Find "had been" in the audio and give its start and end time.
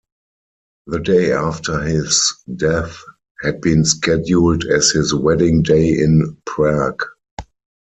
3.41-3.85